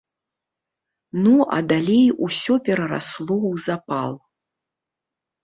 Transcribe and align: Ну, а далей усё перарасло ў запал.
Ну, 1.25 1.33
а 1.57 1.59
далей 1.73 2.07
усё 2.29 2.57
перарасло 2.69 3.37
ў 3.37 3.69
запал. 3.69 4.13